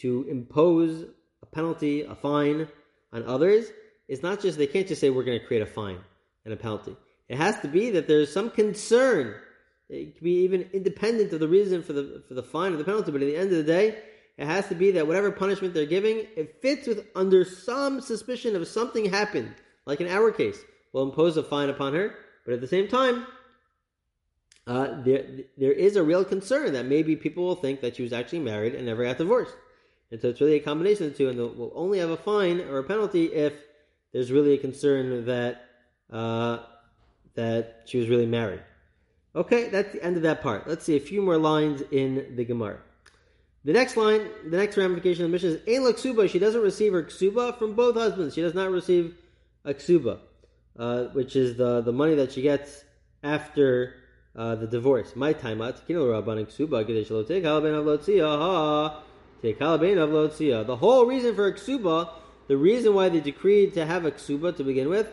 to 0.00 0.26
impose 0.28 1.06
a 1.42 1.46
penalty, 1.46 2.02
a 2.02 2.14
fine 2.14 2.68
on 3.14 3.22
others, 3.24 3.68
is 4.08 4.22
not 4.22 4.42
just 4.42 4.58
they 4.58 4.66
can't 4.66 4.86
just 4.86 5.00
say 5.00 5.08
we're 5.08 5.24
going 5.24 5.40
to 5.40 5.46
create 5.46 5.62
a 5.62 5.66
fine 5.66 6.00
and 6.44 6.52
a 6.52 6.56
penalty. 6.56 6.94
It 7.28 7.36
has 7.36 7.58
to 7.60 7.68
be 7.68 7.90
that 7.90 8.06
there's 8.06 8.32
some 8.32 8.50
concern. 8.50 9.34
It 9.88 10.16
can 10.16 10.24
be 10.24 10.44
even 10.44 10.68
independent 10.72 11.32
of 11.32 11.40
the 11.40 11.48
reason 11.48 11.82
for 11.82 11.92
the 11.92 12.22
for 12.28 12.34
the 12.34 12.42
fine 12.42 12.72
or 12.72 12.76
the 12.76 12.84
penalty, 12.84 13.12
but 13.12 13.22
at 13.22 13.26
the 13.26 13.36
end 13.36 13.50
of 13.50 13.56
the 13.56 13.62
day, 13.64 13.98
it 14.36 14.46
has 14.46 14.68
to 14.68 14.74
be 14.74 14.92
that 14.92 15.06
whatever 15.06 15.30
punishment 15.30 15.74
they're 15.74 15.86
giving, 15.86 16.26
it 16.36 16.60
fits 16.60 16.86
with 16.86 17.06
under 17.14 17.44
some 17.44 18.00
suspicion 18.00 18.54
of 18.54 18.68
something 18.68 19.06
happened, 19.06 19.54
like 19.86 20.00
in 20.00 20.08
our 20.08 20.30
case. 20.30 20.58
We'll 20.92 21.04
impose 21.04 21.36
a 21.36 21.42
fine 21.42 21.68
upon 21.68 21.94
her, 21.94 22.14
but 22.44 22.54
at 22.54 22.60
the 22.60 22.68
same 22.68 22.88
time, 22.88 23.26
uh, 24.66 25.02
there 25.02 25.24
there 25.56 25.72
is 25.72 25.96
a 25.96 26.02
real 26.02 26.24
concern 26.24 26.72
that 26.72 26.86
maybe 26.86 27.16
people 27.16 27.44
will 27.44 27.54
think 27.54 27.80
that 27.80 27.96
she 27.96 28.02
was 28.02 28.12
actually 28.12 28.40
married 28.40 28.74
and 28.74 28.86
never 28.86 29.04
got 29.04 29.18
divorced. 29.18 29.54
And 30.10 30.20
so 30.20 30.28
it's 30.28 30.40
really 30.40 30.54
a 30.54 30.60
combination 30.60 31.06
of 31.06 31.12
the 31.12 31.18
two, 31.18 31.28
and 31.28 31.38
we'll 31.38 31.72
only 31.74 31.98
have 31.98 32.10
a 32.10 32.16
fine 32.16 32.60
or 32.60 32.78
a 32.78 32.84
penalty 32.84 33.26
if 33.26 33.54
there's 34.12 34.30
really 34.30 34.54
a 34.54 34.58
concern 34.58 35.24
that 35.26 35.64
uh, 36.12 36.58
that 37.36 37.82
she 37.84 37.98
was 37.98 38.08
really 38.08 38.26
married. 38.26 38.62
Okay, 39.34 39.68
that's 39.68 39.92
the 39.92 40.02
end 40.02 40.16
of 40.16 40.22
that 40.22 40.42
part. 40.42 40.66
Let's 40.66 40.84
see 40.84 40.96
a 40.96 41.00
few 41.00 41.22
more 41.22 41.38
lines 41.38 41.82
in 41.90 42.34
the 42.36 42.44
Gemara. 42.44 42.78
The 43.64 43.72
next 43.72 43.96
line, 43.96 44.28
the 44.48 44.56
next 44.56 44.76
ramification 44.76 45.24
of 45.24 45.30
the 45.30 45.32
Mishnah 45.32 45.50
is 45.50 45.60
Ein 45.68 45.92
ksuba. 45.92 46.30
She 46.30 46.38
doesn't 46.38 46.62
receive 46.62 46.92
her 46.92 47.02
ksuba 47.02 47.58
from 47.58 47.74
both 47.74 47.96
husbands. 47.96 48.34
She 48.34 48.40
does 48.40 48.54
not 48.54 48.70
receive 48.70 49.16
a 49.64 49.74
ksuba, 49.74 50.20
uh, 50.78 51.04
which 51.06 51.34
is 51.36 51.56
the, 51.56 51.80
the 51.82 51.92
money 51.92 52.14
that 52.14 52.32
she 52.32 52.42
gets 52.42 52.84
after 53.22 53.94
uh, 54.36 54.54
the 54.54 54.66
divorce. 54.66 55.16
My 55.16 55.32
time 55.32 55.60
out. 55.60 55.86
The 55.86 56.06
whole 60.80 61.06
reason 61.06 61.34
for 61.34 61.46
a 61.46 61.52
ksuba, 61.52 62.10
the 62.46 62.56
reason 62.56 62.94
why 62.94 63.08
they 63.08 63.20
decreed 63.20 63.74
to 63.74 63.84
have 63.84 64.04
a 64.04 64.12
ksuba 64.12 64.56
to 64.56 64.64
begin 64.64 64.88
with, 64.88 65.12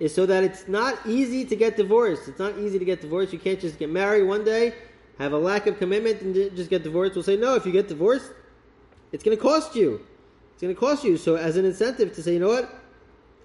is 0.00 0.14
so 0.14 0.26
that 0.26 0.44
it's 0.44 0.66
not 0.68 0.98
easy 1.06 1.44
to 1.44 1.56
get 1.56 1.76
divorced. 1.76 2.28
It's 2.28 2.38
not 2.38 2.58
easy 2.58 2.78
to 2.78 2.84
get 2.84 3.00
divorced. 3.00 3.32
You 3.32 3.38
can't 3.38 3.60
just 3.60 3.78
get 3.78 3.90
married 3.90 4.24
one 4.24 4.44
day 4.44 4.74
have 5.18 5.32
a 5.32 5.38
lack 5.38 5.66
of 5.66 5.78
commitment 5.78 6.20
and 6.22 6.34
just 6.34 6.70
get 6.70 6.82
divorced, 6.82 7.14
we'll 7.14 7.22
say, 7.22 7.36
no, 7.36 7.54
if 7.54 7.64
you 7.64 7.72
get 7.72 7.88
divorced, 7.88 8.32
it's 9.12 9.22
going 9.22 9.36
to 9.36 9.42
cost 9.42 9.76
you. 9.76 10.04
It's 10.52 10.62
going 10.62 10.74
to 10.74 10.78
cost 10.78 11.04
you. 11.04 11.16
So 11.16 11.36
as 11.36 11.56
an 11.56 11.64
incentive 11.64 12.14
to 12.14 12.22
say, 12.22 12.34
you 12.34 12.40
know 12.40 12.48
what, 12.48 12.82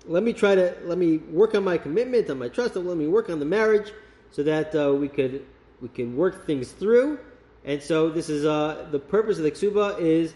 let 0.08 0.24
me 0.24 0.34
try 0.34 0.56
to, 0.56 0.76
let 0.84 0.98
me 0.98 1.18
work 1.18 1.54
on 1.54 1.64
my 1.64 1.78
commitment, 1.78 2.30
on 2.30 2.40
my 2.40 2.50
trust, 2.50 2.76
and 2.76 2.88
let 2.88 2.98
me 2.98 3.08
work 3.08 3.30
on 3.30 3.40
the 3.40 3.46
marriage 3.46 3.92
so 4.32 4.44
that 4.44 4.74
uh, 4.76 4.94
we 4.94 5.08
could, 5.08 5.46
we 5.82 5.90
can 5.90 6.16
work 6.16 6.46
things 6.46 6.72
through. 6.72 7.20
And 7.66 7.82
so 7.82 8.10
this 8.10 8.30
is, 8.30 8.46
uh, 8.46 8.88
the 8.92 9.00
purpose 9.00 9.38
of 9.38 9.44
the 9.44 9.52
ksuba 9.52 10.00
is 10.00 10.34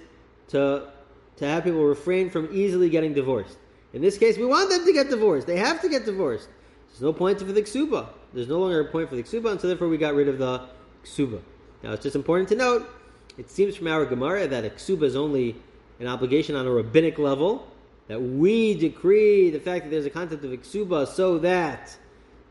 to, 0.49 0.89
to 1.37 1.47
have 1.47 1.63
people 1.63 1.83
refrain 1.83 2.29
from 2.29 2.49
easily 2.51 2.89
getting 2.89 3.13
divorced. 3.13 3.57
In 3.93 4.01
this 4.01 4.17
case, 4.17 4.37
we 4.37 4.45
want 4.45 4.69
them 4.69 4.85
to 4.85 4.93
get 4.93 5.09
divorced. 5.09 5.47
They 5.47 5.57
have 5.57 5.81
to 5.81 5.89
get 5.89 6.05
divorced. 6.05 6.49
There's 6.89 7.01
no 7.01 7.13
point 7.13 7.39
for 7.39 7.45
the 7.45 7.61
ksuba. 7.61 8.09
There's 8.33 8.47
no 8.47 8.59
longer 8.59 8.79
a 8.79 8.85
point 8.85 9.09
for 9.09 9.15
the 9.15 9.23
ksuba, 9.23 9.51
and 9.51 9.61
so 9.61 9.67
therefore 9.67 9.87
we 9.87 9.97
got 9.97 10.15
rid 10.15 10.27
of 10.27 10.39
the 10.39 10.67
ksuba. 11.05 11.41
Now, 11.83 11.93
it's 11.93 12.03
just 12.03 12.15
important 12.15 12.49
to 12.49 12.55
note, 12.55 12.89
it 13.37 13.49
seems 13.49 13.75
from 13.75 13.87
our 13.87 14.05
Gemara 14.05 14.47
that 14.47 14.65
a 14.65 14.69
ksuba 14.69 15.03
is 15.03 15.15
only 15.15 15.55
an 15.99 16.07
obligation 16.07 16.55
on 16.55 16.65
a 16.67 16.71
rabbinic 16.71 17.17
level, 17.19 17.67
that 18.07 18.21
we 18.21 18.73
decree 18.73 19.49
the 19.49 19.59
fact 19.59 19.85
that 19.85 19.91
there's 19.91 20.05
a 20.05 20.09
concept 20.09 20.43
of 20.43 20.51
ksuba 20.51 21.07
so 21.07 21.37
that 21.39 21.95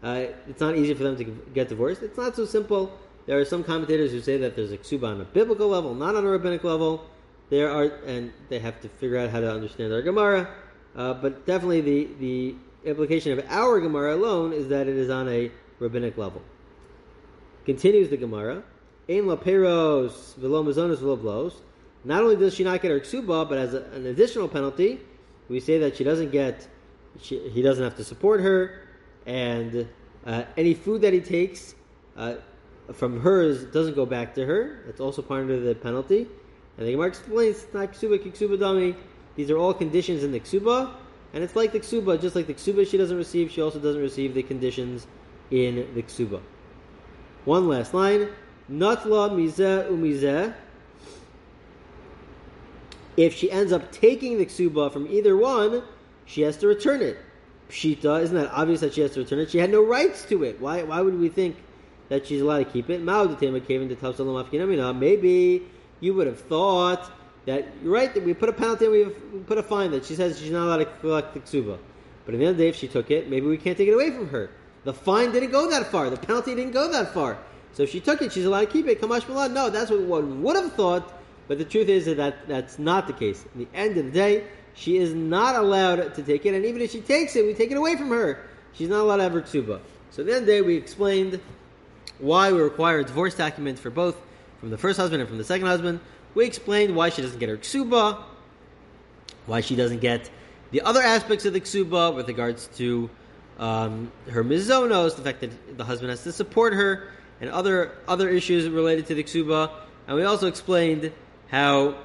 uh, 0.03 0.27
it's 0.49 0.61
not 0.61 0.77
easy 0.77 0.95
for 0.95 1.03
them 1.03 1.17
to 1.17 1.25
get 1.55 1.69
divorced. 1.69 2.03
It's 2.03 2.17
not 2.17 2.35
so 2.35 2.45
simple. 2.45 2.99
There 3.27 3.39
are 3.39 3.45
some 3.45 3.63
commentators 3.63 4.11
who 4.11 4.21
say 4.21 4.37
that 4.39 4.57
there's 4.57 4.73
a 4.73 4.79
ksuba 4.79 5.09
on 5.09 5.21
a 5.21 5.25
biblical 5.25 5.69
level, 5.69 5.95
not 5.95 6.17
on 6.17 6.25
a 6.25 6.29
rabbinic 6.29 6.65
level. 6.65 7.05
There 7.51 7.71
are, 7.71 7.85
and 8.07 8.33
they 8.49 8.59
have 8.59 8.81
to 8.81 8.89
figure 8.89 9.19
out 9.19 9.31
how 9.31 9.41
to 9.41 9.53
understand 9.53 9.93
our 9.93 10.03
Gemara. 10.03 10.49
Uh, 10.95 11.15
but 11.15 11.47
definitely, 11.47 11.81
the 11.81 12.09
the 12.21 12.55
implication 12.85 13.33
of 13.39 13.45
our 13.49 13.81
Gemara 13.81 14.15
alone 14.15 14.53
is 14.53 14.69
that 14.69 14.89
it 14.89 14.97
is 14.97 15.09
on 15.09 15.29
a 15.29 15.51
rabbinic 15.79 16.19
level. 16.19 16.43
Continues 17.65 18.09
the 18.09 18.17
Gemara, 18.17 18.63
Ein 19.09 19.27
la 19.27 19.37
peros 19.37 20.35
velo 20.37 20.63
mazonos 20.63 20.99
velo 20.99 21.17
blos. 21.17 21.61
Not 22.05 22.23
only 22.23 22.37
does 22.37 22.55
she 22.55 22.65
not 22.65 22.83
get 22.83 22.91
her 22.91 23.01
ksuba, 23.01 23.49
but 23.49 23.59
as 23.59 23.75
a, 23.75 23.83
an 23.93 24.07
additional 24.07 24.49
penalty, 24.49 25.01
we 25.49 25.61
say 25.61 25.79
that 25.79 25.97
she 25.97 26.05
doesn't 26.05 26.31
get, 26.31 26.67
she, 27.21 27.49
he 27.51 27.63
doesn't 27.63 27.83
have 27.83 27.97
to 27.97 28.05
support 28.05 28.41
her, 28.41 28.81
and 29.27 29.89
uh, 30.27 30.45
any 30.57 30.75
food 30.75 31.03
that 31.03 31.13
he 31.13 31.21
takes 31.21 31.75
uh, 32.17 32.35
from 32.93 33.21
hers 33.21 33.65
doesn't 33.65 33.95
go 33.95 34.07
back 34.07 34.35
to 34.35 34.45
her. 34.45 34.83
That's 34.87 35.01
also 35.01 35.23
part 35.23 35.51
of 35.51 35.63
the 35.63 35.75
penalty. 35.75 36.27
And 36.79 36.87
the 36.87 36.93
Gemara 36.93 37.09
explains, 37.09 37.67
not 37.73 37.93
ksuba, 37.93 38.19
ksuba 38.19 38.59
dami. 38.59 38.97
These 39.37 39.51
are 39.51 39.57
all 39.57 39.73
conditions 39.75 40.23
in 40.25 40.33
the 40.33 40.41
ksuba, 40.41 40.91
and 41.33 41.43
it's 41.43 41.57
like 41.57 41.73
the 41.73 41.81
ksuba, 41.81 42.21
just 42.21 42.37
like 42.37 42.47
the 42.47 42.55
ksuba 42.55 42.87
she 42.87 42.99
doesn't 42.99 43.17
receive, 43.17 43.51
she 43.51 43.62
also 43.62 43.79
doesn't 43.79 44.01
receive 44.01 44.35
the 44.35 44.43
conditions 44.43 45.07
in 45.51 45.89
the 45.95 46.03
ksuba. 46.03 46.41
One 47.45 47.69
last 47.69 47.95
line. 47.95 48.29
Natla 48.71 49.31
mizeh 49.31 49.89
umizeh. 49.91 50.55
If 53.17 53.35
she 53.35 53.51
ends 53.51 53.73
up 53.73 53.91
taking 53.93 54.39
the 54.39 54.47
ksuba 54.47 54.93
from 54.93 55.07
either 55.09 55.37
one, 55.37 55.83
she 56.25 56.43
has 56.43 56.57
to 56.59 56.69
return 56.69 57.03
it. 57.03 57.19
Pshita, 57.69 58.23
isn't 58.23 58.37
that 58.37 58.51
obvious 58.53 58.81
that 58.81 58.95
she 58.95 59.01
has 59.01 59.12
to 59.12 59.21
return 59.21 59.39
it? 59.41 59.51
She 59.51 59.59
had 59.59 59.71
no 59.71 59.83
rights 59.85 60.25
to 60.27 60.45
it. 60.45 60.61
Why, 60.61 60.83
why 60.83 61.01
would 61.01 61.19
we 61.19 61.29
think 61.29 61.57
that 62.09 62.27
she's 62.27 62.43
allowed 62.43 62.59
to 62.59 62.65
keep 62.67 62.91
it? 62.91 63.01
Maybe 64.95 65.62
you 66.01 66.15
would 66.15 66.27
have 66.27 66.41
thought 66.41 67.11
that 67.47 67.67
you're 67.83 67.93
right 67.93 68.13
that 68.15 68.25
we 68.25 68.35
put 68.35 68.49
a 68.49 68.53
penalty 68.53 68.87
and 68.87 68.95
we 68.95 69.41
put 69.41 69.59
a 69.59 69.63
fine 69.63 69.91
that 69.91 70.05
she 70.05 70.15
says 70.15 70.39
she's 70.39 70.51
not 70.51 70.67
allowed 70.67 70.79
to 70.79 70.87
collect 71.01 71.35
the 71.35 71.41
ksuba. 71.41 71.79
But 72.25 72.35
at 72.35 72.39
the 72.39 72.45
end 72.47 72.51
of 72.53 72.57
the 72.59 72.65
day, 72.65 72.69
if 72.69 72.77
she 72.77 72.89
took 72.89 73.11
it, 73.11 73.29
maybe 73.29 73.47
we 73.47 73.59
can't 73.59 73.77
take 73.77 73.89
it 73.89 73.93
away 73.93 74.11
from 74.11 74.29
her. 74.29 74.51
The 74.85 74.93
fine 74.93 75.33
didn't 75.33 75.51
go 75.51 75.69
that 75.71 75.87
far. 75.91 76.11
The 76.11 76.17
penalty 76.17 76.55
didn't 76.55 76.73
go 76.73 76.91
that 76.91 77.13
far. 77.13 77.39
So 77.73 77.85
if 77.85 77.91
she 77.91 78.01
took 78.01 78.23
it, 78.23 78.33
she's 78.33 78.45
allowed 78.45 78.61
to 78.61 78.67
keep 78.67 78.87
it. 78.87 79.01
Kamash 79.01 79.29
Milan. 79.29 79.55
No, 79.55 79.71
that's 79.71 79.91
what 79.91 80.01
one 80.03 80.43
would 80.43 80.57
have 80.57 80.73
thought. 80.75 81.21
But 81.49 81.59
the 81.59 81.65
truth 81.65 81.89
is 81.89 82.07
that 82.07 82.47
that's 82.47 82.79
not 82.79 83.07
the 83.07 83.13
case. 83.13 83.45
At 83.45 83.59
the 83.59 83.69
end 83.75 83.97
of 83.97 84.07
the 84.07 84.11
day, 84.11 84.45
she 84.75 84.99
is 84.99 85.15
not 85.15 85.57
allowed 85.57 86.15
to 86.15 86.23
take 86.23 86.47
it. 86.47 86.55
And 86.55 86.65
even 86.65 86.81
if 86.81 86.91
she 86.91 87.01
takes 87.01 87.35
it, 87.37 87.45
we 87.45 87.55
take 87.55 87.71
it 87.71 87.77
away 87.77 87.97
from 87.97 88.09
her. 88.11 88.49
She's 88.73 88.89
not 88.89 89.01
allowed 89.01 89.19
to 89.19 89.23
have 89.25 89.33
her 89.33 89.43
ksuba. 89.43 89.81
So 90.11 90.23
at 90.23 90.27
the 90.27 90.33
end 90.33 90.41
of 90.43 90.47
the 90.47 90.53
day, 90.53 90.63
we 90.63 90.77
explained 90.77 91.41
why 92.19 92.53
we 92.53 92.61
require 92.61 93.01
a 93.01 93.05
divorce 93.05 93.35
document 93.35 93.79
for 93.79 93.91
both 93.91 94.17
from 94.61 94.71
the 94.71 94.79
first 94.79 94.99
husband 94.99 95.21
and 95.21 95.29
from 95.29 95.39
the 95.39 95.45
second 95.45 95.67
husband. 95.67 96.01
We 96.35 96.47
explained 96.47 96.97
why 96.97 97.11
she 97.11 97.23
doesn't 97.23 97.39
get 97.39 97.49
her 97.49 97.57
ksuba, 97.57 98.23
why 99.47 99.61
she 99.61 99.77
doesn't 99.77 100.01
get 100.01 100.31
the 100.71 100.81
other 100.81 101.03
aspects 101.03 101.45
of 101.45 101.53
the 101.53 101.61
ksuba 101.61 102.15
with 102.15 102.27
regards 102.29 102.67
to 102.79 103.11
um, 103.59 104.11
her 104.31 104.43
mizonos, 104.43 105.17
the 105.17 105.23
fact 105.23 105.41
that 105.41 105.77
the 105.77 105.85
husband 105.85 106.11
has 106.11 106.23
to 106.25 106.33
support 106.33 106.73
her, 106.73 107.09
and 107.41 107.51
other 107.51 107.93
other 108.09 108.29
issues 108.29 108.69
related 108.69 109.07
to 109.07 109.15
the 109.15 109.23
ksuba. 109.23 109.71
And 110.07 110.17
we 110.17 110.25
also 110.25 110.47
explained 110.47 111.12
how 111.49 111.97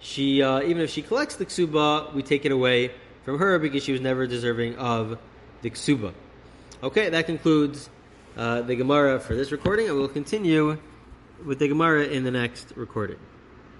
she, 0.00 0.42
uh, 0.42 0.60
even 0.60 0.82
if 0.82 0.90
she 0.90 1.00
collects 1.00 1.36
the 1.36 1.46
ksuba, 1.46 2.12
we 2.12 2.22
take 2.22 2.44
it 2.44 2.52
away 2.52 2.90
from 3.24 3.38
her 3.38 3.58
because 3.58 3.82
she 3.82 3.92
was 3.92 4.02
never 4.02 4.26
deserving 4.26 4.76
of 4.76 5.18
the 5.62 5.70
ksuba. 5.70 6.12
Okay, 6.82 7.08
that 7.08 7.24
concludes 7.24 7.88
uh, 8.36 8.60
the 8.60 8.76
Gemara 8.76 9.18
for 9.18 9.34
this 9.34 9.50
recording, 9.50 9.88
and 9.88 9.96
we'll 9.96 10.08
continue 10.08 10.76
with 11.46 11.58
the 11.58 11.68
Gemara 11.68 12.04
in 12.04 12.24
the 12.24 12.30
next 12.30 12.74
recording. 12.76 13.16